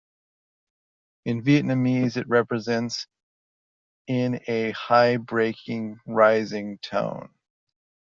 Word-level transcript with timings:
In 1.25 1.43
Vietnamese, 1.43 2.17
it 2.17 2.27
represents 2.27 3.05
in 4.07 4.39
a 4.47 4.71
high 4.71 5.17
breaking-rising 5.17 6.79
tone. 6.79 7.29